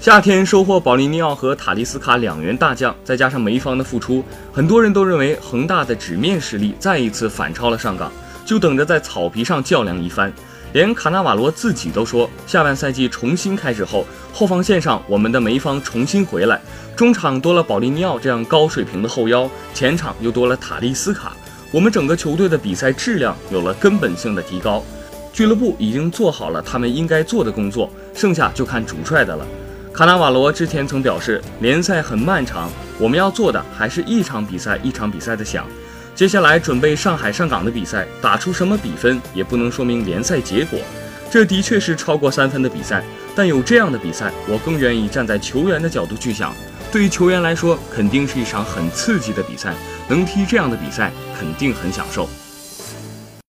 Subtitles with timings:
[0.00, 8.10] 夏天收获保利尼奥和塔利斯卡两员大将，再加上梅方的复出，很多人都认为恒大的纸面实力再一次反超了上港，
[8.46, 10.32] 就等着在草皮上较量一番。
[10.72, 16.58] 连卡纳瓦罗自己都说，下半赛季重新开始后，后防线上我们的梅方重新回来，
[16.96, 21.36] 中场多了保利尼奥这样高水平的后腰，前场又多了塔利斯卡，
[21.70, 24.82] 我们整个球队的比赛质量有了根本性的提高。
[25.30, 29.46] 俱乐部已经做好了他们应该做的工作，剩下就看主帅的了。
[29.92, 35.66] 卡纳瓦罗之前曾表示，联赛很漫长，我们要做的还是一场比赛一场比赛的想。
[36.14, 40.78] 接下来准备上海上港的比赛，打出什么比分也不能说明联赛结果。
[41.30, 43.02] 这的确是超过三分的比赛，
[43.34, 46.54] 但有这样的比赛，我更愿意站在球员的角度去想。
[46.92, 49.74] 对于球员来说，肯定是一场很刺激的比赛，
[50.08, 52.28] 能踢这样的比赛，肯定很享受。